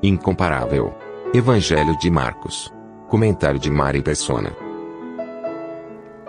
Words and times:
Incomparável. 0.00 0.94
Evangelho 1.34 1.98
de 1.98 2.08
Marcos. 2.08 2.72
Comentário 3.08 3.58
de 3.58 3.68
Mari 3.68 4.00
Persona. 4.00 4.52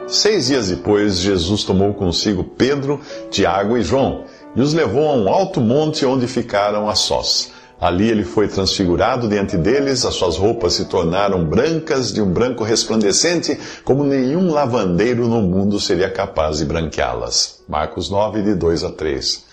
Seis 0.08 0.48
dias 0.48 0.70
depois, 0.70 1.20
Jesus 1.20 1.64
tomou 1.64 1.94
consigo 1.94 2.44
Pedro, 2.44 3.00
Tiago 3.30 3.78
e 3.78 3.84
João 3.84 4.24
e 4.56 4.62
os 4.62 4.74
levou 4.74 5.08
a 5.08 5.14
um 5.14 5.30
alto 5.30 5.62
monte 5.62 6.04
onde 6.04 6.26
ficaram 6.26 6.90
a 6.90 6.96
sós. 6.96 7.52
Ali 7.80 8.10
ele 8.10 8.24
foi 8.24 8.48
transfigurado 8.48 9.30
diante 9.30 9.56
deles, 9.56 10.04
as 10.04 10.16
suas 10.16 10.36
roupas 10.36 10.74
se 10.74 10.86
tornaram 10.86 11.46
brancas 11.46 12.12
de 12.12 12.24
um 12.24 12.34
branco 12.34 12.64
resplandecente, 12.64 13.56
como 13.84 14.04
nenhum 14.04 14.52
lavandeiro 14.52 15.28
no 15.28 15.44
mundo 15.44 15.80
seria 15.80 16.10
capaz 16.10 16.58
de 16.58 16.66
branqueá-las. 16.66 17.60
Marcos 17.70 18.10
9, 18.10 18.42
de 18.42 18.56
2 18.56 18.84
a 18.84 18.92
3. 18.92 19.49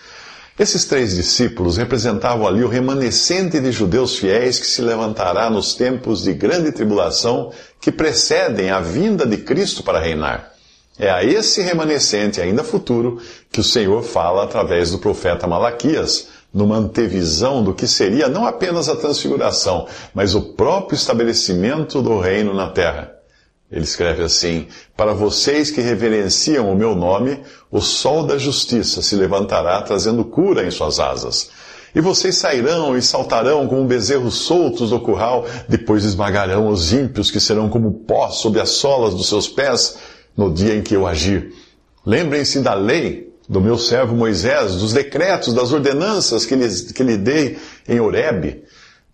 Esses 0.59 0.87
três 0.87 1.15
discípulos 1.15 1.77
representavam 1.77 2.46
ali 2.46 2.65
o 2.65 2.69
remanescente 2.69 3.60
de 3.60 3.71
judeus 3.71 4.16
fiéis 4.16 4.59
que 4.59 4.66
se 4.66 4.80
levantará 4.80 5.51
nos 5.51 5.74
tempos 5.74 6.23
de 6.23 6.32
grande 6.32 6.73
tribulação 6.73 7.52
que 7.79 7.93
precedem 7.93 8.71
a 8.71 8.80
vinda 8.80 9.26
de 9.26 9.37
Cristo 9.37 9.82
para 9.82 10.01
reinar. 10.01 10.52
É 10.98 11.10
a 11.10 11.23
esse 11.23 11.60
remanescente 11.60 12.40
ainda 12.40 12.65
futuro 12.65 13.21
que 13.52 13.60
o 13.60 13.65
Senhor 13.65 14.02
fala 14.02 14.45
através 14.45 14.90
do 14.90 14.98
profeta 14.98 15.46
Malaquias, 15.46 16.29
numa 16.54 16.79
antevisão 16.79 17.63
do 17.63 17.74
que 17.74 17.87
seria 17.87 18.29
não 18.29 18.46
apenas 18.46 18.88
a 18.88 18.96
transfiguração, 18.96 19.87
mas 20.15 20.35
o 20.35 20.54
próprio 20.54 20.96
estabelecimento 20.96 22.01
do 22.01 22.18
reino 22.18 22.54
na 22.54 22.70
terra. 22.70 23.15
Ele 23.70 23.84
escreve 23.84 24.22
assim: 24.22 24.68
Para 24.96 25.12
vocês 25.12 25.70
que 25.70 25.80
reverenciam 25.80 26.70
o 26.70 26.76
meu 26.76 26.95
nome, 26.95 27.40
o 27.70 27.80
sol 27.80 28.24
da 28.24 28.38
justiça 28.38 29.02
se 29.02 29.16
levantará 29.16 29.82
trazendo 29.82 30.24
cura 30.24 30.64
em 30.64 30.70
suas 30.70 31.00
asas. 31.00 31.50
E 31.95 32.00
vocês 32.00 32.36
sairão 32.36 32.96
e 32.96 33.02
saltarão 33.02 33.66
como 33.66 33.84
bezerros 33.84 34.34
soltos 34.34 34.90
do 34.90 35.00
curral, 35.00 35.46
depois 35.68 36.04
esmagarão 36.04 36.68
os 36.68 36.92
ímpios 36.92 37.30
que 37.30 37.40
serão 37.40 37.68
como 37.68 37.90
pó 37.90 38.28
sob 38.28 38.60
as 38.60 38.70
solas 38.70 39.14
dos 39.14 39.28
seus 39.28 39.48
pés 39.48 39.96
no 40.36 40.52
dia 40.52 40.76
em 40.76 40.82
que 40.82 40.95
eu 40.95 41.06
agir. 41.06 41.52
Lembrem-se 42.04 42.60
da 42.60 42.74
lei 42.74 43.34
do 43.48 43.60
meu 43.60 43.78
servo 43.78 44.14
Moisés, 44.14 44.76
dos 44.76 44.92
decretos, 44.92 45.54
das 45.54 45.73
ordenanças 45.73 46.45
que 46.45 46.54
lhe, 46.54 46.68
que 46.92 47.02
lhe 47.02 47.16
dei 47.16 47.58
em 47.88 47.98
Horebe 47.98 48.62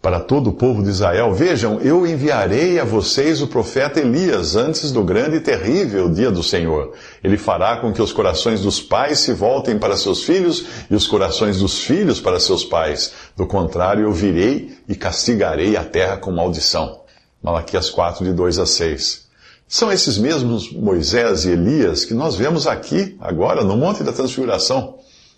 para 0.02 0.18
todo 0.18 0.50
o 0.50 0.52
povo 0.52 0.82
de 0.82 0.90
Israel. 0.90 1.32
Vejam, 1.32 1.80
eu 1.80 2.04
enviarei 2.04 2.80
a 2.80 2.84
vocês 2.84 3.40
o 3.40 3.46
profeta 3.46 4.00
Elias 4.00 4.56
antes 4.56 4.90
do 4.90 5.04
grande 5.04 5.36
e 5.36 5.40
terrível 5.40 6.10
dia 6.10 6.28
do 6.28 6.42
Senhor. 6.42 6.92
Ele 7.22 7.38
fará 7.38 7.76
com 7.76 7.92
que 7.92 8.02
os 8.02 8.12
corações 8.12 8.60
dos 8.60 8.80
pais 8.80 9.20
se 9.20 9.32
voltem 9.32 9.78
para 9.78 9.96
seus 9.96 10.24
filhos 10.24 10.66
e 10.90 10.96
os 10.96 11.06
corações 11.06 11.60
dos 11.60 11.84
filhos 11.84 12.20
para 12.20 12.40
seus 12.40 12.64
pais. 12.64 13.12
Do 13.36 13.46
contrário, 13.46 14.02
eu 14.02 14.12
virei 14.12 14.76
e 14.88 14.96
castigarei 14.96 15.76
a 15.76 15.84
terra 15.84 16.16
com 16.16 16.32
maldição. 16.32 17.00
Malaquias 17.40 17.88
4, 17.88 18.24
de 18.24 18.32
2 18.32 18.58
a 18.58 18.66
6. 18.66 19.22
São 19.68 19.90
esses 19.90 20.18
mesmos 20.18 20.72
Moisés 20.72 21.44
e 21.44 21.50
Elias 21.50 22.04
que 22.04 22.12
nós 22.12 22.34
vemos 22.34 22.66
aqui, 22.66 23.16
agora, 23.20 23.62
no 23.62 23.76
Monte 23.76 24.02
da 24.02 24.12
Transfiguração. 24.12 24.96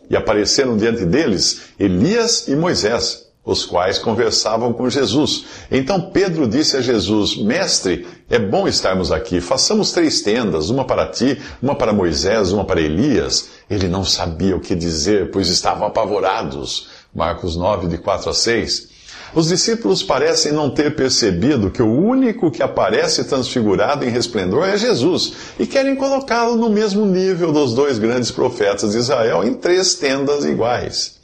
E 0.08 0.16
apareceram 0.16 0.76
diante 0.76 1.04
deles 1.04 1.62
Elias 1.78 2.48
e 2.48 2.56
Moisés, 2.56 3.23
os 3.44 3.64
quais 3.64 3.98
conversavam 3.98 4.72
com 4.72 4.88
Jesus. 4.88 5.44
Então 5.70 6.10
Pedro 6.10 6.48
disse 6.48 6.76
a 6.76 6.80
Jesus: 6.80 7.36
Mestre, 7.36 8.06
é 8.30 8.38
bom 8.38 8.66
estarmos 8.66 9.12
aqui. 9.12 9.40
Façamos 9.40 9.92
três 9.92 10.22
tendas, 10.22 10.70
uma 10.70 10.84
para 10.84 11.06
ti, 11.06 11.40
uma 11.62 11.74
para 11.74 11.92
Moisés, 11.92 12.52
uma 12.52 12.64
para 12.64 12.80
Elias. 12.80 13.48
Ele 13.68 13.88
não 13.88 14.04
sabia 14.04 14.56
o 14.56 14.60
que 14.60 14.74
dizer, 14.74 15.30
pois 15.30 15.48
estavam 15.48 15.86
apavorados. 15.86 16.88
Marcos 17.14 17.54
9, 17.54 17.86
de 17.86 17.98
4 17.98 18.30
a 18.30 18.34
6. 18.34 18.94
Os 19.34 19.48
discípulos 19.48 20.00
parecem 20.00 20.52
não 20.52 20.70
ter 20.70 20.94
percebido 20.94 21.70
que 21.70 21.82
o 21.82 21.92
único 21.92 22.52
que 22.52 22.62
aparece 22.62 23.24
transfigurado 23.24 24.04
em 24.04 24.08
resplendor 24.08 24.64
é 24.64 24.76
Jesus 24.78 25.32
e 25.58 25.66
querem 25.66 25.96
colocá-lo 25.96 26.54
no 26.54 26.70
mesmo 26.70 27.04
nível 27.04 27.50
dos 27.50 27.74
dois 27.74 27.98
grandes 27.98 28.30
profetas 28.30 28.92
de 28.92 28.98
Israel 28.98 29.42
em 29.42 29.54
três 29.54 29.96
tendas 29.96 30.44
iguais. 30.44 31.23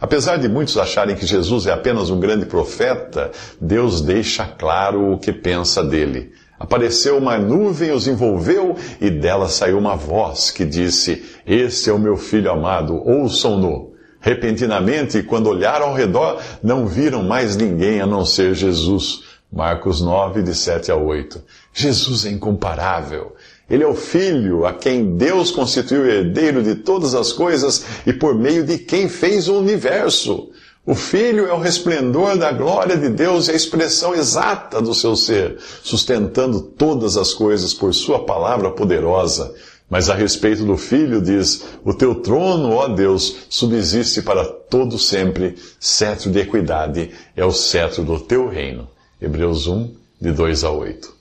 Apesar 0.00 0.36
de 0.36 0.48
muitos 0.48 0.76
acharem 0.76 1.16
que 1.16 1.26
Jesus 1.26 1.66
é 1.66 1.72
apenas 1.72 2.10
um 2.10 2.20
grande 2.20 2.46
profeta, 2.46 3.30
Deus 3.60 4.00
deixa 4.00 4.44
claro 4.44 5.12
o 5.12 5.18
que 5.18 5.32
pensa 5.32 5.82
dele. 5.82 6.32
Apareceu 6.58 7.18
uma 7.18 7.38
nuvem, 7.38 7.92
os 7.92 8.08
envolveu 8.08 8.76
e 9.00 9.10
dela 9.10 9.48
saiu 9.48 9.78
uma 9.78 9.94
voz 9.94 10.50
que 10.50 10.64
disse: 10.64 11.24
Este 11.46 11.90
é 11.90 11.92
o 11.92 11.98
meu 11.98 12.16
filho 12.16 12.50
amado, 12.50 12.96
ouçam-no. 13.06 13.94
Repentinamente, 14.20 15.22
quando 15.22 15.48
olharam 15.48 15.86
ao 15.86 15.94
redor, 15.94 16.42
não 16.62 16.86
viram 16.86 17.22
mais 17.22 17.54
ninguém 17.54 18.00
a 18.00 18.06
não 18.06 18.24
ser 18.24 18.54
Jesus. 18.54 19.22
Marcos 19.52 20.00
9, 20.00 20.42
de 20.42 20.54
7 20.54 20.90
a 20.90 20.96
8. 20.96 21.40
Jesus 21.72 22.26
é 22.26 22.30
incomparável. 22.30 23.35
Ele 23.68 23.82
é 23.82 23.86
o 23.86 23.94
Filho 23.94 24.64
a 24.64 24.72
quem 24.72 25.16
Deus 25.16 25.50
constituiu 25.50 26.06
herdeiro 26.06 26.62
de 26.62 26.76
todas 26.76 27.14
as 27.14 27.32
coisas 27.32 27.84
e 28.06 28.12
por 28.12 28.34
meio 28.34 28.64
de 28.64 28.78
quem 28.78 29.08
fez 29.08 29.48
o 29.48 29.58
universo. 29.58 30.50
O 30.86 30.94
Filho 30.94 31.48
é 31.48 31.52
o 31.52 31.58
resplendor 31.58 32.38
da 32.38 32.52
glória 32.52 32.96
de 32.96 33.08
Deus 33.08 33.48
e 33.48 33.50
a 33.50 33.54
expressão 33.54 34.14
exata 34.14 34.80
do 34.80 34.94
seu 34.94 35.16
ser, 35.16 35.58
sustentando 35.82 36.60
todas 36.60 37.16
as 37.16 37.34
coisas 37.34 37.74
por 37.74 37.92
Sua 37.92 38.24
palavra 38.24 38.70
poderosa. 38.70 39.52
Mas 39.90 40.08
a 40.08 40.14
respeito 40.14 40.64
do 40.64 40.76
Filho, 40.76 41.20
diz: 41.20 41.64
O 41.84 41.92
teu 41.92 42.14
trono, 42.14 42.72
ó 42.72 42.86
Deus, 42.86 43.46
subsiste 43.50 44.22
para 44.22 44.44
todo 44.44 44.96
sempre, 44.96 45.56
cetro 45.80 46.30
de 46.30 46.38
equidade 46.38 47.10
é 47.34 47.44
o 47.44 47.52
cetro 47.52 48.04
do 48.04 48.20
teu 48.20 48.48
reino. 48.48 48.88
Hebreus 49.20 49.66
1, 49.66 49.92
de 50.20 50.30
2 50.30 50.62
a 50.62 50.70
8. 50.70 51.15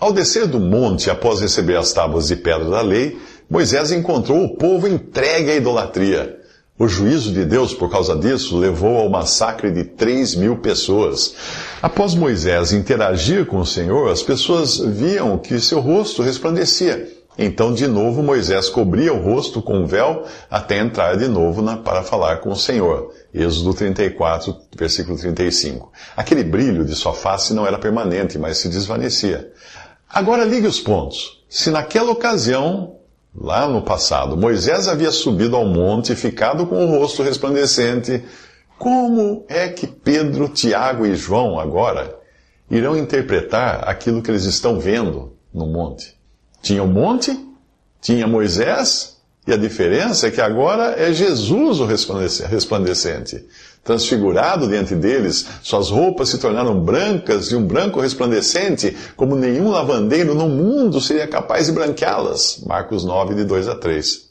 Ao 0.00 0.12
descer 0.12 0.46
do 0.46 0.60
monte 0.60 1.10
após 1.10 1.40
receber 1.40 1.76
as 1.76 1.92
tábuas 1.92 2.28
de 2.28 2.36
pedra 2.36 2.70
da 2.70 2.80
lei, 2.80 3.18
Moisés 3.50 3.90
encontrou 3.90 4.44
o 4.44 4.56
povo 4.56 4.86
entregue 4.86 5.50
à 5.50 5.56
idolatria. 5.56 6.38
O 6.78 6.86
juízo 6.86 7.32
de 7.32 7.44
Deus, 7.44 7.74
por 7.74 7.90
causa 7.90 8.14
disso, 8.14 8.56
levou 8.56 8.98
ao 8.98 9.10
massacre 9.10 9.72
de 9.72 9.82
3 9.82 10.36
mil 10.36 10.58
pessoas. 10.58 11.34
Após 11.82 12.14
Moisés 12.14 12.72
interagir 12.72 13.46
com 13.46 13.58
o 13.58 13.66
Senhor, 13.66 14.08
as 14.08 14.22
pessoas 14.22 14.78
viam 14.78 15.36
que 15.36 15.58
seu 15.58 15.80
rosto 15.80 16.22
resplandecia 16.22 17.18
então, 17.40 17.72
de 17.72 17.86
novo, 17.86 18.20
Moisés 18.20 18.68
cobria 18.68 19.14
o 19.14 19.22
rosto 19.22 19.62
com 19.62 19.78
um 19.78 19.86
véu 19.86 20.24
até 20.50 20.76
entrar 20.76 21.16
de 21.16 21.28
novo 21.28 21.62
na, 21.62 21.76
para 21.76 22.02
falar 22.02 22.38
com 22.38 22.50
o 22.50 22.56
Senhor. 22.56 23.14
Êxodo 23.32 23.72
34, 23.72 24.56
versículo 24.76 25.16
35. 25.16 25.92
Aquele 26.16 26.42
brilho 26.42 26.84
de 26.84 26.96
sua 26.96 27.14
face 27.14 27.54
não 27.54 27.64
era 27.64 27.78
permanente, 27.78 28.36
mas 28.36 28.58
se 28.58 28.68
desvanecia. 28.68 29.52
Agora 30.08 30.44
ligue 30.44 30.66
os 30.66 30.80
pontos. 30.80 31.44
Se 31.48 31.70
naquela 31.70 32.10
ocasião, 32.10 32.96
lá 33.34 33.68
no 33.68 33.82
passado, 33.82 34.36
Moisés 34.36 34.88
havia 34.88 35.10
subido 35.10 35.56
ao 35.56 35.66
monte 35.66 36.12
e 36.12 36.16
ficado 36.16 36.66
com 36.66 36.84
o 36.84 36.98
rosto 36.98 37.22
resplandecente, 37.22 38.24
como 38.78 39.44
é 39.48 39.68
que 39.68 39.86
Pedro, 39.86 40.48
Tiago 40.48 41.04
e 41.04 41.14
João 41.14 41.58
agora 41.58 42.16
irão 42.70 42.96
interpretar 42.96 43.88
aquilo 43.88 44.22
que 44.22 44.30
eles 44.30 44.44
estão 44.44 44.78
vendo 44.78 45.36
no 45.52 45.66
monte? 45.66 46.16
Tinha 46.62 46.82
o 46.82 46.88
monte, 46.88 47.36
tinha 48.00 48.26
Moisés, 48.26 49.17
e 49.48 49.52
a 49.52 49.56
diferença 49.56 50.26
é 50.26 50.30
que 50.30 50.42
agora 50.42 50.94
é 50.98 51.10
Jesus 51.10 51.80
o 51.80 51.86
resplandecente. 51.86 53.46
Transfigurado 53.82 54.68
diante 54.68 54.94
deles, 54.94 55.46
suas 55.62 55.88
roupas 55.88 56.28
se 56.28 56.36
tornaram 56.36 56.78
brancas 56.78 57.50
e 57.50 57.56
um 57.56 57.66
branco 57.66 57.98
resplandecente, 57.98 58.94
como 59.16 59.34
nenhum 59.34 59.70
lavandeiro 59.70 60.34
no 60.34 60.50
mundo 60.50 61.00
seria 61.00 61.26
capaz 61.26 61.64
de 61.64 61.72
branqueá-las. 61.72 62.62
Marcos 62.66 63.06
9, 63.06 63.36
de 63.36 63.44
2 63.44 63.68
a 63.68 63.74
3. 63.74 64.28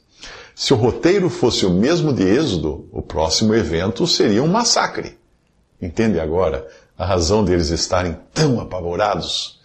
Se 0.54 0.72
o 0.72 0.78
roteiro 0.78 1.32
fosse 1.32 1.66
o 1.66 1.72
mesmo 1.72 2.14
de 2.14 2.22
Êxodo, 2.22 2.88
o 2.92 3.02
próximo 3.02 3.56
evento 3.56 4.06
seria 4.06 4.44
um 4.44 4.48
massacre. 4.48 5.18
Entende 5.82 6.20
agora 6.20 6.68
a 6.96 7.04
razão 7.04 7.44
deles 7.44 7.72
estarem 7.72 8.16
tão 8.36 8.62
apavorados? 8.62 9.57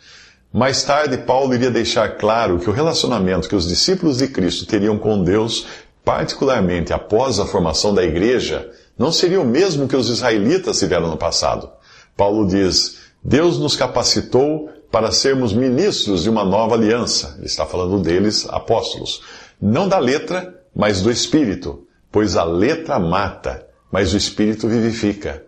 Mais 0.52 0.82
tarde, 0.82 1.16
Paulo 1.18 1.54
iria 1.54 1.70
deixar 1.70 2.16
claro 2.18 2.58
que 2.58 2.68
o 2.68 2.72
relacionamento 2.72 3.48
que 3.48 3.56
os 3.56 3.66
discípulos 3.66 4.18
de 4.18 4.28
Cristo 4.28 4.66
teriam 4.66 4.98
com 4.98 5.22
Deus 5.22 5.66
particularmente 6.04 6.92
após 6.92 7.38
a 7.38 7.46
formação 7.46 7.94
da 7.94 8.02
igreja, 8.02 8.70
não 8.98 9.12
seria 9.12 9.40
o 9.40 9.46
mesmo 9.46 9.88
que 9.88 9.96
os 9.96 10.08
israelitas 10.08 10.78
tiveram 10.78 11.08
no 11.08 11.16
passado. 11.16 11.70
Paulo 12.16 12.46
diz: 12.46 12.98
Deus 13.22 13.58
nos 13.58 13.76
capacitou 13.76 14.68
para 14.90 15.12
sermos 15.12 15.52
ministros 15.52 16.24
de 16.24 16.30
uma 16.30 16.44
nova 16.44 16.74
aliança. 16.74 17.34
Ele 17.38 17.46
está 17.46 17.64
falando 17.64 17.98
deles, 18.00 18.46
apóstolos. 18.50 19.22
Não 19.60 19.88
da 19.88 19.98
letra, 19.98 20.60
mas 20.74 21.00
do 21.00 21.10
espírito. 21.10 21.86
Pois 22.10 22.36
a 22.36 22.44
letra 22.44 22.98
mata, 22.98 23.66
mas 23.90 24.12
o 24.12 24.16
espírito 24.16 24.68
vivifica. 24.68 25.42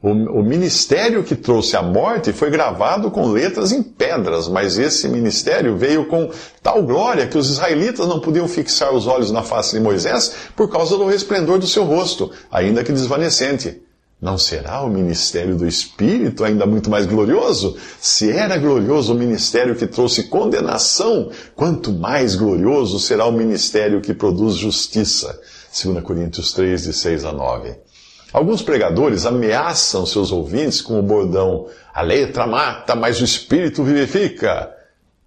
O, 0.00 0.10
o, 0.10 0.44
ministério 0.44 1.24
que 1.24 1.34
trouxe 1.34 1.76
a 1.76 1.82
morte 1.82 2.32
foi 2.32 2.50
gravado 2.50 3.10
com 3.10 3.26
letras 3.32 3.72
em 3.72 3.82
pedras, 3.82 4.46
mas 4.46 4.78
esse 4.78 5.08
ministério 5.08 5.76
veio 5.76 6.06
com 6.06 6.30
tal 6.62 6.84
glória 6.84 7.26
que 7.26 7.36
os 7.36 7.50
israelitas 7.50 8.06
não 8.06 8.20
podiam 8.20 8.46
fixar 8.46 8.94
os 8.94 9.08
olhos 9.08 9.32
na 9.32 9.42
face 9.42 9.76
de 9.76 9.82
Moisés 9.82 10.32
por 10.54 10.70
causa 10.70 10.96
do 10.96 11.04
resplendor 11.04 11.58
do 11.58 11.66
seu 11.66 11.82
rosto, 11.82 12.30
ainda 12.48 12.84
que 12.84 12.92
desvanecente. 12.92 13.82
Não 14.22 14.38
será 14.38 14.82
o 14.82 14.88
ministério 14.88 15.56
do 15.56 15.66
Espírito 15.66 16.44
ainda 16.44 16.64
muito 16.64 16.88
mais 16.88 17.04
glorioso? 17.04 17.76
Se 18.00 18.30
era 18.30 18.56
glorioso 18.56 19.12
o 19.12 19.18
ministério 19.18 19.74
que 19.74 19.86
trouxe 19.86 20.24
condenação, 20.24 21.30
quanto 21.56 21.92
mais 21.92 22.36
glorioso 22.36 23.00
será 23.00 23.26
o 23.26 23.32
ministério 23.32 24.00
que 24.00 24.14
produz 24.14 24.54
justiça. 24.54 25.40
2 25.84 26.02
Coríntios 26.04 26.52
3, 26.52 26.82
de 26.84 26.92
6 26.92 27.24
a 27.24 27.32
9. 27.32 27.87
Alguns 28.38 28.62
pregadores 28.62 29.26
ameaçam 29.26 30.06
seus 30.06 30.30
ouvintes 30.30 30.80
com 30.80 30.96
o 30.96 31.02
bordão: 31.02 31.66
a 31.92 32.02
letra 32.02 32.46
mata, 32.46 32.94
mas 32.94 33.20
o 33.20 33.24
espírito 33.24 33.82
vivifica. 33.82 34.72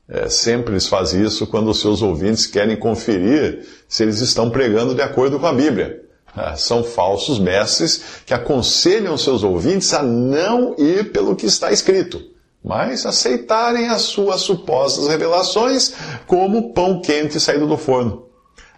É, 0.07 0.29
sempre 0.29 0.71
eles 0.71 0.87
fazem 0.87 1.21
isso 1.21 1.45
quando 1.45 1.69
os 1.69 1.81
seus 1.81 2.01
ouvintes 2.01 2.47
querem 2.47 2.77
conferir 2.77 3.67
se 3.85 4.03
eles 4.03 4.21
estão 4.21 4.49
pregando 4.49 4.95
de 4.95 5.01
acordo 5.01 5.37
com 5.37 5.45
a 5.45 5.51
Bíblia. 5.51 6.01
É, 6.37 6.55
são 6.55 6.85
falsos 6.85 7.37
mestres 7.37 8.01
que 8.25 8.33
aconselham 8.33 9.17
seus 9.17 9.43
ouvintes 9.43 9.93
a 9.93 10.01
não 10.01 10.73
ir 10.77 11.11
pelo 11.11 11.35
que 11.35 11.45
está 11.45 11.69
escrito, 11.69 12.23
mas 12.63 13.05
aceitarem 13.05 13.89
as 13.89 14.03
suas 14.03 14.39
supostas 14.39 15.09
revelações 15.09 15.93
como 16.25 16.71
pão 16.71 17.01
quente 17.01 17.41
saído 17.41 17.67
do 17.67 17.75
forno. 17.75 18.27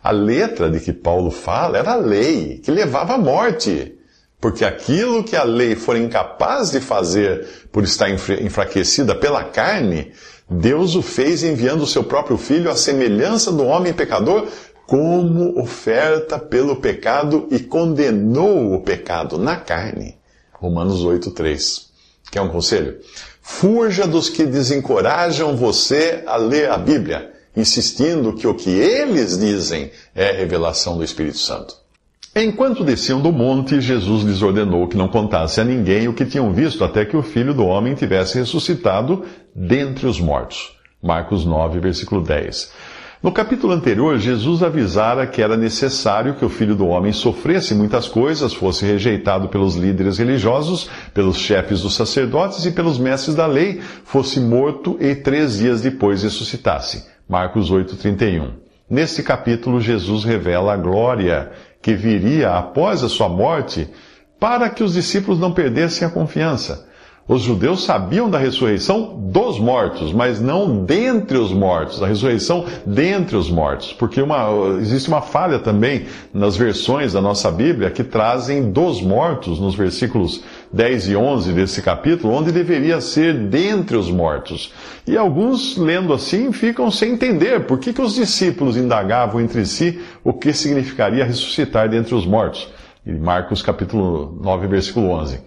A 0.04 0.10
letra 0.10 0.72
de 0.72 0.80
que 0.80 0.92
Paulo 0.92 1.30
fala 1.30 1.78
era 1.78 1.92
a 1.92 1.98
lei, 1.98 2.58
que 2.58 2.72
levava 2.72 3.14
à 3.14 3.18
morte. 3.20 4.00
Porque 4.44 4.66
aquilo 4.66 5.24
que 5.24 5.38
a 5.38 5.44
lei 5.46 5.74
for 5.74 5.96
incapaz 5.96 6.70
de 6.70 6.82
fazer 6.82 7.48
por 7.72 7.82
estar 7.86 8.10
enfraquecida 8.10 9.16
pela 9.16 9.46
carne, 9.46 10.12
Deus 10.50 10.96
o 10.96 11.02
fez 11.02 11.44
enviando 11.44 11.84
o 11.84 11.88
seu 11.88 12.04
próprio 12.04 12.38
filho 12.38 12.70
à 12.70 12.76
semelhança 12.76 13.54
do 13.54 13.64
homem 13.64 13.94
pecador 13.94 14.46
como 14.86 15.58
oferta 15.58 16.38
pelo 16.38 16.76
pecado 16.76 17.48
e 17.52 17.58
condenou 17.58 18.74
o 18.74 18.82
pecado 18.82 19.38
na 19.38 19.56
carne. 19.56 20.18
Romanos 20.52 21.06
8:3. 21.06 21.86
Quer 22.30 22.42
um 22.42 22.50
conselho? 22.50 23.00
Fuja 23.42 24.06
dos 24.06 24.28
que 24.28 24.44
desencorajam 24.44 25.56
você 25.56 26.22
a 26.26 26.36
ler 26.36 26.70
a 26.70 26.78
Bíblia, 26.78 27.32
insistindo 27.56 28.34
que 28.34 28.46
o 28.46 28.56
que 28.56 28.72
eles 28.72 29.38
dizem 29.38 29.90
é 30.14 30.34
revelação 30.34 30.98
do 30.98 31.04
Espírito 31.06 31.38
Santo. 31.38 31.83
Enquanto 32.36 32.84
desciam 32.84 33.22
do 33.22 33.32
monte, 33.32 33.80
Jesus 33.80 34.24
lhes 34.24 34.42
ordenou 34.42 34.88
que 34.88 34.98
não 34.98 35.08
contasse 35.08 35.62
a 35.62 35.64
ninguém 35.64 36.08
o 36.08 36.14
que 36.14 36.26
tinham 36.26 36.52
visto 36.52 36.84
até 36.84 37.06
que 37.06 37.16
o 37.16 37.22
filho 37.22 37.54
do 37.54 37.64
homem 37.64 37.94
tivesse 37.94 38.40
ressuscitado 38.40 39.24
dentre 39.56 40.08
os 40.08 40.20
mortos. 40.20 40.76
Marcos 41.00 41.46
9, 41.46 41.80
versículo 41.80 42.24
10. 42.24 42.74
No 43.22 43.32
capítulo 43.32 43.72
anterior, 43.72 44.18
Jesus 44.18 44.64
avisara 44.64 45.28
que 45.28 45.44
era 45.44 45.56
necessário 45.56 46.34
que 46.34 46.44
o 46.44 46.50
filho 46.50 46.76
do 46.76 46.88
homem 46.88 47.14
sofresse 47.14 47.76
muitas 47.76 48.08
coisas, 48.08 48.52
fosse 48.52 48.84
rejeitado 48.84 49.48
pelos 49.48 49.76
líderes 49.76 50.18
religiosos, 50.18 50.90
pelos 51.14 51.38
chefes 51.38 51.82
dos 51.82 51.94
sacerdotes 51.94 52.66
e 52.66 52.72
pelos 52.72 52.98
mestres 52.98 53.36
da 53.36 53.46
lei, 53.46 53.80
fosse 54.06 54.40
morto 54.40 54.98
e 55.00 55.14
três 55.14 55.60
dias 55.60 55.82
depois 55.82 56.24
ressuscitasse. 56.24 57.06
Marcos 57.30 57.70
8, 57.70 57.96
31. 57.96 58.64
Neste 58.90 59.24
capítulo, 59.24 59.80
Jesus 59.80 60.24
revela 60.24 60.74
a 60.74 60.78
glória 60.78 61.52
que 61.84 61.94
viria 61.94 62.52
após 62.52 63.04
a 63.04 63.10
sua 63.10 63.28
morte, 63.28 63.88
para 64.40 64.70
que 64.70 64.84
os 64.84 64.94
discípulos 64.94 65.38
não 65.38 65.52
perdessem 65.52 66.08
a 66.08 66.12
confiança. 66.12 66.88
Os 67.28 67.42
judeus 67.42 67.86
sabiam 67.86 68.30
da 68.30 68.38
ressurreição 68.38 69.18
dos 69.18 69.58
mortos, 69.58 70.12
mas 70.12 70.42
não 70.42 70.84
dentre 70.84 71.38
os 71.38 71.54
mortos, 71.54 72.04
a 72.04 72.08
ressurreição 72.08 72.66
dentre 72.86 73.38
os 73.38 73.50
mortos, 73.50 73.94
porque 73.94 74.22
uma, 74.22 74.50
existe 74.82 75.08
uma 75.08 75.22
falha 75.22 75.60
também 75.60 76.06
nas 76.34 76.58
versões 76.58 77.14
da 77.14 77.22
nossa 77.22 77.50
Bíblia 77.50 77.92
que 77.92 78.04
trazem 78.04 78.72
dos 78.72 79.02
mortos, 79.02 79.58
nos 79.58 79.74
versículos 79.74 80.44
10 80.74 81.10
e 81.10 81.16
11 81.16 81.54
desse 81.54 81.82
capítulo, 81.82 82.34
onde 82.34 82.52
deveria 82.52 83.00
ser 83.00 83.34
dentre 83.36 83.96
os 83.96 84.10
mortos. 84.10 84.74
E 85.06 85.16
alguns, 85.16 85.78
lendo 85.78 86.12
assim, 86.12 86.52
ficam 86.52 86.90
sem 86.90 87.14
entender 87.14 87.68
por 87.68 87.78
que, 87.78 87.94
que 87.94 88.02
os 88.02 88.16
discípulos 88.16 88.76
indagavam 88.76 89.40
entre 89.40 89.66
si 89.66 90.02
o 90.24 90.34
que 90.34 90.52
significaria 90.52 91.24
ressuscitar 91.24 91.88
dentre 91.88 92.16
os 92.16 92.26
mortos. 92.26 92.68
Em 93.06 93.20
Marcos 93.20 93.62
capítulo 93.62 94.40
9, 94.42 94.68
versículo 94.68 95.10
11 95.12 95.42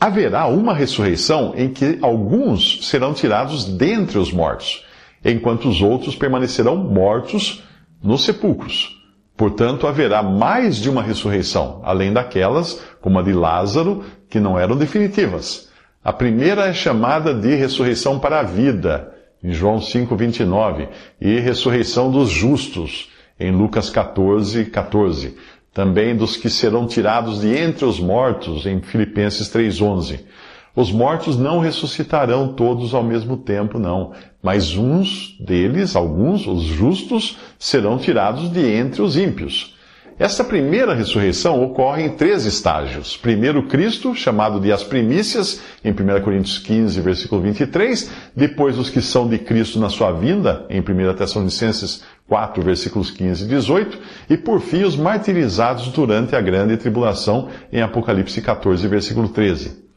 haverá 0.00 0.46
uma 0.46 0.72
ressurreição 0.72 1.52
em 1.54 1.68
que 1.68 1.98
alguns 2.00 2.88
serão 2.88 3.12
tirados 3.12 3.66
dentre 3.66 4.18
os 4.18 4.32
mortos, 4.32 4.82
enquanto 5.22 5.68
os 5.68 5.82
outros 5.82 6.16
permanecerão 6.16 6.74
mortos 6.76 7.62
nos 8.02 8.24
sepulcros. 8.24 8.99
Portanto, 9.40 9.86
haverá 9.86 10.22
mais 10.22 10.76
de 10.76 10.90
uma 10.90 11.02
ressurreição, 11.02 11.80
além 11.82 12.12
daquelas, 12.12 12.78
como 13.00 13.18
a 13.18 13.22
de 13.22 13.32
Lázaro, 13.32 14.04
que 14.28 14.38
não 14.38 14.58
eram 14.58 14.76
definitivas. 14.76 15.70
A 16.04 16.12
primeira 16.12 16.66
é 16.66 16.74
chamada 16.74 17.32
de 17.32 17.54
ressurreição 17.54 18.18
para 18.18 18.40
a 18.40 18.42
vida, 18.42 19.14
em 19.42 19.50
João 19.50 19.78
5,29, 19.78 20.88
e 21.18 21.40
ressurreição 21.40 22.10
dos 22.10 22.28
justos, 22.28 23.08
em 23.40 23.50
Lucas 23.50 23.88
14, 23.88 24.66
14 24.66 25.38
também 25.72 26.16
dos 26.16 26.36
que 26.36 26.50
serão 26.50 26.86
tirados 26.86 27.40
de 27.40 27.56
entre 27.56 27.84
os 27.86 27.98
mortos, 27.98 28.66
em 28.66 28.82
Filipenses 28.82 29.48
3,11. 29.48 30.20
Os 30.74 30.92
mortos 30.92 31.36
não 31.36 31.58
ressuscitarão 31.58 32.52
todos 32.52 32.94
ao 32.94 33.02
mesmo 33.02 33.36
tempo, 33.36 33.78
não, 33.78 34.12
mas 34.42 34.76
uns 34.76 35.36
deles, 35.40 35.96
alguns, 35.96 36.46
os 36.46 36.62
justos, 36.62 37.38
serão 37.58 37.98
tirados 37.98 38.50
de 38.50 38.64
entre 38.64 39.02
os 39.02 39.16
ímpios. 39.16 39.76
Esta 40.20 40.44
primeira 40.44 40.92
ressurreição 40.92 41.64
ocorre 41.64 42.04
em 42.04 42.10
três 42.10 42.44
estágios. 42.44 43.16
Primeiro, 43.16 43.66
Cristo, 43.66 44.14
chamado 44.14 44.60
de 44.60 44.70
as 44.70 44.84
primícias, 44.84 45.62
em 45.82 45.92
1 45.92 46.20
Coríntios 46.22 46.58
15, 46.58 47.00
versículo 47.00 47.40
23. 47.40 48.10
Depois, 48.36 48.78
os 48.78 48.90
que 48.90 49.00
são 49.00 49.26
de 49.26 49.38
Cristo 49.38 49.80
na 49.80 49.88
sua 49.88 50.12
vinda, 50.12 50.66
em 50.68 50.80
1 50.80 51.14
Tessalonicenses 51.14 52.02
4, 52.28 52.62
versículos 52.62 53.10
15 53.10 53.44
e 53.44 53.48
18. 53.48 53.98
E, 54.28 54.36
por 54.36 54.60
fim, 54.60 54.84
os 54.84 54.94
martirizados 54.94 55.88
durante 55.88 56.36
a 56.36 56.40
grande 56.42 56.76
tribulação, 56.76 57.48
em 57.72 57.80
Apocalipse 57.80 58.42
14, 58.42 58.86
versículo 58.88 59.26
13. 59.30 59.89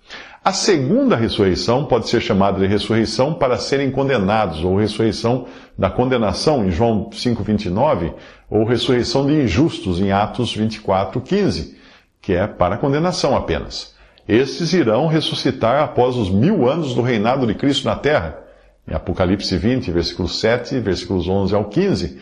A 0.45 0.51
segunda 0.51 1.15
ressurreição 1.15 1.85
pode 1.85 2.09
ser 2.09 2.19
chamada 2.19 2.59
de 2.59 2.67
ressurreição 2.67 3.33
para 3.33 3.57
serem 3.57 3.89
condenados, 3.89 4.61
ou 4.61 4.75
ressurreição 4.75 5.47
da 5.77 5.89
condenação, 5.89 6.65
em 6.65 6.69
João 6.69 7.09
5,29, 7.11 8.13
ou 8.49 8.65
ressurreição 8.65 9.25
de 9.25 9.31
injustos, 9.41 10.01
em 10.01 10.11
Atos 10.11 10.53
24,15, 10.53 11.75
que 12.21 12.33
é 12.33 12.45
para 12.45 12.75
condenação 12.75 13.37
apenas. 13.37 13.95
Estes 14.27 14.73
irão 14.73 15.07
ressuscitar 15.07 15.81
após 15.81 16.17
os 16.17 16.29
mil 16.29 16.69
anos 16.69 16.93
do 16.93 17.01
reinado 17.01 17.47
de 17.47 17.55
Cristo 17.55 17.85
na 17.85 17.95
terra, 17.95 18.37
em 18.85 18.93
Apocalipse 18.93 19.57
20, 19.57 19.91
versículo 19.91 20.27
7, 20.27 20.77
versículos 20.81 21.25
11 21.25 21.55
ao 21.55 21.65
15, 21.69 22.19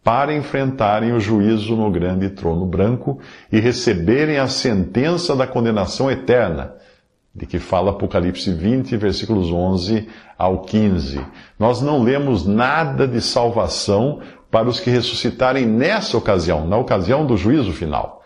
para 0.00 0.32
enfrentarem 0.32 1.12
o 1.12 1.18
juízo 1.18 1.74
no 1.74 1.90
grande 1.90 2.30
trono 2.30 2.66
branco 2.66 3.18
e 3.50 3.58
receberem 3.58 4.38
a 4.38 4.46
sentença 4.46 5.34
da 5.34 5.44
condenação 5.44 6.08
eterna 6.08 6.83
de 7.34 7.46
que 7.46 7.58
fala 7.58 7.90
Apocalipse 7.90 8.52
20, 8.52 8.96
versículos 8.96 9.50
11 9.50 10.08
ao 10.38 10.60
15. 10.60 11.20
Nós 11.58 11.80
não 11.80 12.02
lemos 12.02 12.46
nada 12.46 13.08
de 13.08 13.20
salvação 13.20 14.20
para 14.50 14.68
os 14.68 14.78
que 14.78 14.88
ressuscitarem 14.88 15.66
nessa 15.66 16.16
ocasião, 16.16 16.66
na 16.66 16.76
ocasião 16.76 17.26
do 17.26 17.36
juízo 17.36 17.72
final. 17.72 18.22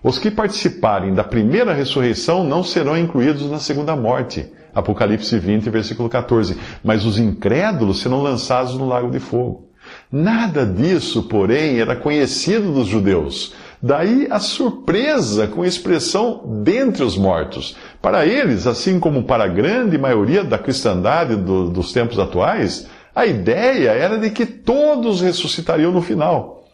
Os 0.00 0.18
que 0.18 0.30
participarem 0.30 1.12
da 1.12 1.24
primeira 1.24 1.72
ressurreição 1.72 2.44
não 2.44 2.62
serão 2.62 2.96
incluídos 2.96 3.50
na 3.50 3.58
segunda 3.58 3.96
morte. 3.96 4.52
Apocalipse 4.74 5.38
20, 5.38 5.68
versículo 5.70 6.08
14. 6.08 6.56
Mas 6.84 7.04
os 7.04 7.18
incrédulos 7.18 8.00
serão 8.00 8.22
lançados 8.22 8.74
no 8.74 8.86
lago 8.86 9.10
de 9.10 9.18
fogo. 9.18 9.68
Nada 10.10 10.64
disso, 10.64 11.24
porém, 11.24 11.80
era 11.80 11.96
conhecido 11.96 12.72
dos 12.72 12.86
judeus. 12.86 13.54
Daí 13.82 14.28
a 14.30 14.38
surpresa 14.38 15.48
com 15.48 15.62
a 15.62 15.66
expressão 15.66 16.60
dentre 16.62 17.02
os 17.02 17.16
mortos. 17.16 17.76
Para 18.00 18.24
eles, 18.24 18.64
assim 18.66 19.00
como 19.00 19.24
para 19.24 19.44
a 19.44 19.48
grande 19.48 19.98
maioria 19.98 20.44
da 20.44 20.56
cristandade 20.56 21.34
do, 21.34 21.68
dos 21.68 21.92
tempos 21.92 22.16
atuais, 22.18 22.86
a 23.12 23.26
ideia 23.26 23.90
era 23.90 24.18
de 24.18 24.30
que 24.30 24.46
todos 24.46 25.20
ressuscitariam 25.20 25.90
no 25.90 26.00
final. 26.00 26.64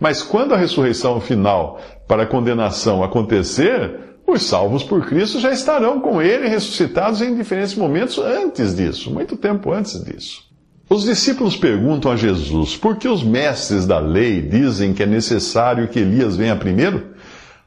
Mas 0.00 0.22
quando 0.22 0.54
a 0.54 0.56
ressurreição 0.56 1.20
final 1.20 1.80
para 2.08 2.24
a 2.24 2.26
condenação 2.26 3.02
acontecer, 3.04 4.00
os 4.26 4.42
salvos 4.42 4.82
por 4.82 5.06
Cristo 5.06 5.38
já 5.38 5.52
estarão 5.52 6.00
com 6.00 6.20
ele 6.20 6.48
ressuscitados 6.48 7.22
em 7.22 7.36
diferentes 7.36 7.76
momentos 7.76 8.18
antes 8.18 8.74
disso, 8.74 9.08
muito 9.10 9.36
tempo 9.36 9.72
antes 9.72 10.02
disso. 10.04 10.45
Os 10.88 11.02
discípulos 11.02 11.56
perguntam 11.56 12.12
a 12.12 12.16
Jesus 12.16 12.76
por 12.76 12.96
que 12.96 13.08
os 13.08 13.24
mestres 13.24 13.86
da 13.86 13.98
lei 13.98 14.40
dizem 14.40 14.94
que 14.94 15.02
é 15.02 15.06
necessário 15.06 15.88
que 15.88 15.98
Elias 15.98 16.36
venha 16.36 16.54
primeiro? 16.54 17.08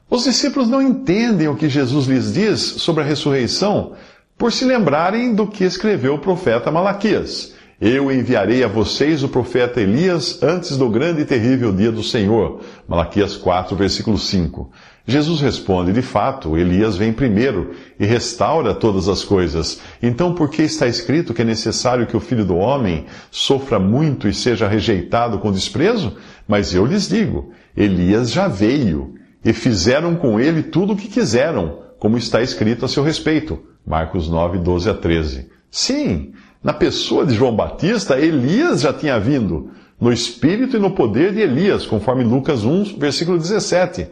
Os 0.08 0.24
discípulos 0.24 0.68
não 0.68 0.80
entendem 0.80 1.46
o 1.46 1.54
que 1.54 1.68
Jesus 1.68 2.06
lhes 2.06 2.32
diz 2.32 2.60
sobre 2.60 3.02
a 3.02 3.06
ressurreição 3.06 3.92
por 4.38 4.50
se 4.50 4.64
lembrarem 4.64 5.34
do 5.34 5.46
que 5.46 5.64
escreveu 5.64 6.14
o 6.14 6.18
profeta 6.18 6.70
Malaquias. 6.70 7.54
Eu 7.78 8.10
enviarei 8.10 8.64
a 8.64 8.68
vocês 8.68 9.22
o 9.22 9.28
profeta 9.28 9.80
Elias 9.80 10.42
antes 10.42 10.78
do 10.78 10.88
grande 10.88 11.20
e 11.20 11.26
terrível 11.26 11.74
dia 11.74 11.92
do 11.92 12.02
Senhor. 12.02 12.60
Malaquias 12.88 13.36
4, 13.36 13.76
versículo 13.76 14.16
5. 14.16 14.70
Jesus 15.10 15.40
responde: 15.40 15.92
De 15.92 16.02
fato, 16.02 16.56
Elias 16.56 16.96
vem 16.96 17.12
primeiro 17.12 17.72
e 17.98 18.06
restaura 18.06 18.74
todas 18.74 19.08
as 19.08 19.24
coisas. 19.24 19.80
Então, 20.02 20.34
por 20.34 20.48
que 20.48 20.62
está 20.62 20.86
escrito 20.86 21.34
que 21.34 21.42
é 21.42 21.44
necessário 21.44 22.06
que 22.06 22.16
o 22.16 22.20
filho 22.20 22.44
do 22.44 22.56
homem 22.56 23.06
sofra 23.30 23.78
muito 23.78 24.28
e 24.28 24.34
seja 24.34 24.68
rejeitado 24.68 25.38
com 25.38 25.52
desprezo? 25.52 26.16
Mas 26.46 26.74
eu 26.74 26.86
lhes 26.86 27.08
digo: 27.08 27.52
Elias 27.76 28.30
já 28.30 28.48
veio 28.48 29.14
e 29.44 29.52
fizeram 29.52 30.16
com 30.16 30.38
ele 30.38 30.62
tudo 30.62 30.92
o 30.92 30.96
que 30.96 31.08
quiseram, 31.08 31.80
como 31.98 32.16
está 32.16 32.42
escrito 32.42 32.84
a 32.84 32.88
seu 32.88 33.02
respeito. 33.02 33.58
Marcos 33.86 34.28
9, 34.28 34.58
12 34.58 34.90
a 34.90 34.94
13. 34.94 35.48
Sim, 35.70 36.32
na 36.62 36.72
pessoa 36.72 37.24
de 37.24 37.34
João 37.34 37.56
Batista, 37.56 38.18
Elias 38.18 38.82
já 38.82 38.92
tinha 38.92 39.18
vindo, 39.18 39.70
no 40.00 40.12
espírito 40.12 40.76
e 40.76 40.80
no 40.80 40.90
poder 40.92 41.32
de 41.32 41.40
Elias, 41.40 41.86
conforme 41.86 42.24
Lucas 42.24 42.64
1, 42.64 42.96
versículo 42.98 43.38
17. 43.38 44.08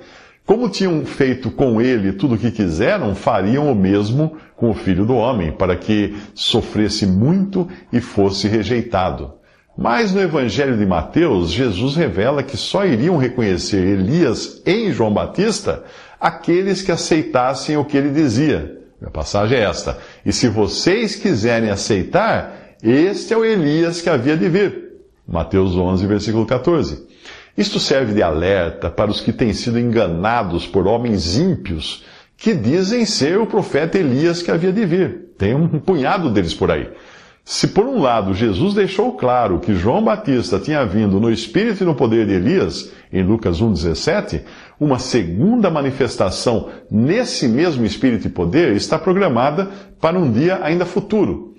Como 0.49 0.71
tinham 0.71 1.05
feito 1.05 1.51
com 1.51 1.79
ele 1.79 2.11
tudo 2.11 2.35
o 2.35 2.39
que 2.39 2.51
quiseram, 2.51 3.15
fariam 3.15 3.71
o 3.71 3.75
mesmo 3.75 4.39
com 4.57 4.71
o 4.71 4.75
filho 4.75 5.05
do 5.05 5.15
homem, 5.15 5.53
para 5.53 5.77
que 5.77 6.17
sofresse 6.35 7.07
muito 7.07 7.69
e 7.93 8.01
fosse 8.01 8.49
rejeitado. 8.49 9.35
Mas 9.77 10.15
no 10.15 10.23
Evangelho 10.23 10.79
de 10.79 10.87
Mateus, 10.87 11.51
Jesus 11.51 11.97
revela 11.97 12.43
que 12.43 12.57
só 12.57 12.87
iriam 12.87 13.19
reconhecer 13.19 13.87
Elias 13.87 14.63
em 14.65 14.91
João 14.91 15.13
Batista 15.13 15.85
aqueles 16.19 16.81
que 16.81 16.91
aceitassem 16.91 17.77
o 17.77 17.85
que 17.85 17.99
ele 17.99 18.09
dizia. 18.09 18.75
A 19.05 19.11
passagem 19.11 19.59
é 19.59 19.65
esta. 19.65 19.99
E 20.25 20.33
se 20.33 20.49
vocês 20.49 21.15
quiserem 21.15 21.69
aceitar, 21.69 22.75
este 22.83 23.35
é 23.35 23.37
o 23.37 23.45
Elias 23.45 24.01
que 24.01 24.09
havia 24.09 24.35
de 24.35 24.49
vir. 24.49 24.93
Mateus 25.29 25.77
11, 25.77 26.07
versículo 26.07 26.47
14. 26.47 27.07
Isto 27.59 27.81
serve 27.81 28.15
de 28.15 28.23
alerta 28.23 28.89
para 28.89 29.11
os 29.11 29.21
que 29.21 29.33
têm 29.33 29.53
sido 29.53 29.81
enganados 29.81 30.65
por 30.65 30.87
homens 30.87 31.37
ímpios 31.37 32.05
que 32.37 32.55
dizem 32.55 33.05
ser 33.05 33.37
o 33.37 33.49
profeta 33.49 33.99
Elias 33.99 34.41
que 34.41 34.53
havia 34.53 34.73
de 34.73 34.87
vir. 34.87 35.33
Tem 35.37 35.57
um 35.57 35.81
punhado 35.81 36.31
deles 36.31 36.55
por 36.55 36.71
aí. 36.71 36.89
Se 37.45 37.67
por 37.67 37.85
um 37.85 38.01
lado 38.01 38.33
Jesus 38.33 38.75
deixou 38.75 39.11
claro 39.15 39.59
que 39.59 39.75
João 39.75 40.05
Batista 40.05 40.61
tinha 40.61 40.87
vindo 40.87 41.19
no 41.19 41.33
espírito 41.33 41.83
e 41.83 41.85
no 41.85 41.97
poder 41.97 42.29
de 42.29 42.35
Elias, 42.35 42.93
em 43.13 43.25
Lucas 43.25 43.61
1,17, 43.61 44.43
uma 44.79 45.01
segunda 45.01 45.69
manifestação 45.69 46.69
nesse 46.89 47.49
mesmo 47.49 47.85
espírito 47.85 48.29
e 48.29 48.31
poder 48.31 48.77
está 48.77 48.97
programada 48.97 49.69
para 50.01 50.17
um 50.17 50.31
dia 50.31 50.61
ainda 50.63 50.87
futuro. 50.87 51.57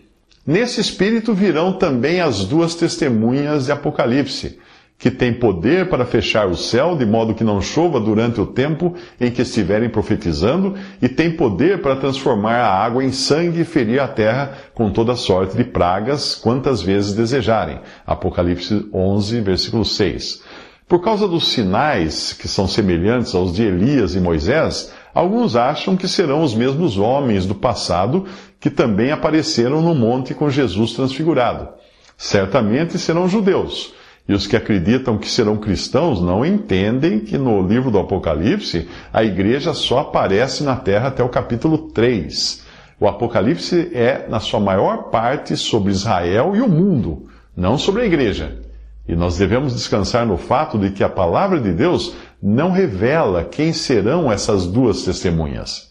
Nesse 0.47 0.79
espírito 0.79 1.33
virão 1.33 1.73
também 1.73 2.21
as 2.21 2.45
duas 2.45 2.73
testemunhas 2.73 3.65
de 3.65 3.73
Apocalipse 3.73 4.59
que 4.99 5.09
tem 5.09 5.33
poder 5.33 5.87
para 5.87 6.05
fechar 6.05 6.45
o 6.45 6.57
céu 6.57 6.97
de 6.97 7.05
modo 7.05 7.33
que 7.33 7.43
não 7.43 7.61
chova 7.61 8.01
durante 8.01 8.41
o 8.41 8.45
tempo 8.45 8.93
em 9.19 9.31
que 9.31 9.41
estiverem 9.41 9.87
profetizando, 9.87 10.75
e 11.01 11.07
tem 11.07 11.31
poder 11.31 11.81
para 11.81 11.95
transformar 11.95 12.57
a 12.57 12.83
água 12.83 13.01
em 13.01 13.13
sangue 13.13 13.61
e 13.61 13.65
ferir 13.65 14.01
a 14.01 14.09
terra 14.09 14.51
com 14.73 14.91
toda 14.91 15.15
sorte 15.15 15.55
de 15.55 15.63
pragas, 15.63 16.35
quantas 16.35 16.81
vezes 16.81 17.13
desejarem. 17.13 17.79
Apocalipse 18.05 18.89
11, 18.93 19.39
versículo 19.39 19.85
6. 19.85 20.43
Por 20.85 21.01
causa 21.01 21.29
dos 21.29 21.47
sinais 21.47 22.33
que 22.33 22.49
são 22.49 22.67
semelhantes 22.67 23.33
aos 23.33 23.53
de 23.53 23.63
Elias 23.63 24.15
e 24.15 24.19
Moisés, 24.19 24.91
alguns 25.13 25.55
acham 25.55 25.95
que 25.95 26.09
serão 26.09 26.43
os 26.43 26.53
mesmos 26.53 26.97
homens 26.97 27.45
do 27.45 27.55
passado 27.55 28.25
que 28.59 28.69
também 28.69 29.11
apareceram 29.11 29.81
no 29.81 29.95
monte 29.95 30.33
com 30.33 30.49
Jesus 30.49 30.91
transfigurado. 30.91 31.69
Certamente 32.17 32.97
serão 32.97 33.29
judeus 33.29 33.97
e 34.29 34.33
os 34.33 34.45
que 34.45 34.55
acreditam 34.55 35.17
que 35.17 35.27
serão 35.27 35.57
cristãos 35.57 36.21
não 36.21 36.45
entendem 36.45 37.19
que 37.19 37.35
no 37.35 37.65
livro 37.65 37.89
do 37.89 37.97
Apocalipse 37.97 38.87
a 39.11 39.23
igreja 39.23 39.73
só 39.73 40.01
aparece 40.01 40.63
na 40.63 40.75
terra 40.75 41.07
até 41.07 41.23
o 41.23 41.29
capítulo 41.29 41.89
3. 41.89 42.63
O 42.99 43.07
Apocalipse 43.07 43.89
é, 43.91 44.27
na 44.29 44.39
sua 44.39 44.59
maior 44.59 45.09
parte, 45.09 45.57
sobre 45.57 45.91
Israel 45.91 46.55
e 46.55 46.61
o 46.61 46.69
mundo, 46.69 47.27
não 47.57 47.75
sobre 47.75 48.03
a 48.03 48.05
igreja. 48.05 48.61
E 49.07 49.15
nós 49.15 49.35
devemos 49.35 49.73
descansar 49.73 50.27
no 50.27 50.37
fato 50.37 50.77
de 50.77 50.91
que 50.91 51.03
a 51.03 51.09
palavra 51.09 51.59
de 51.59 51.73
Deus 51.73 52.13
não 52.39 52.69
revela 52.69 53.43
quem 53.43 53.73
serão 53.73 54.31
essas 54.31 54.67
duas 54.67 55.01
testemunhas. 55.01 55.88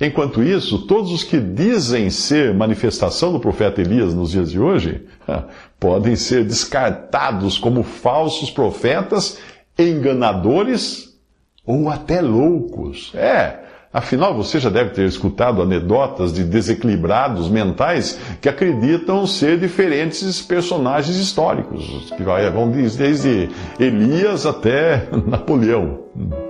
Enquanto 0.00 0.42
isso, 0.42 0.86
todos 0.86 1.12
os 1.12 1.22
que 1.22 1.38
dizem 1.38 2.08
ser 2.08 2.54
manifestação 2.54 3.32
do 3.32 3.38
profeta 3.38 3.82
Elias 3.82 4.14
nos 4.14 4.30
dias 4.30 4.50
de 4.50 4.58
hoje 4.58 5.04
podem 5.78 6.16
ser 6.16 6.42
descartados 6.44 7.58
como 7.58 7.82
falsos 7.82 8.50
profetas, 8.50 9.38
enganadores 9.78 11.14
ou 11.66 11.90
até 11.90 12.22
loucos. 12.22 13.12
É, 13.14 13.60
afinal 13.92 14.34
você 14.34 14.58
já 14.58 14.70
deve 14.70 14.90
ter 14.90 15.06
escutado 15.06 15.60
anedotas 15.60 16.32
de 16.32 16.44
desequilibrados 16.44 17.50
mentais 17.50 18.18
que 18.40 18.48
acreditam 18.48 19.26
ser 19.26 19.58
diferentes 19.58 20.40
personagens 20.40 21.18
históricos, 21.18 22.10
que 22.16 22.22
vão 22.22 22.70
desde 22.70 23.50
Elias 23.78 24.46
até 24.46 25.08
Napoleão. 25.28 26.49